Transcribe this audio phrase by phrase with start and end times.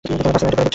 [0.03, 0.69] Passing out প্যারেডের ছবি।